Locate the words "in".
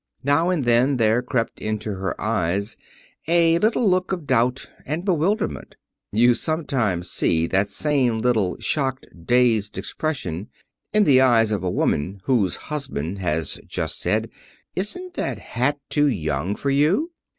10.91-11.03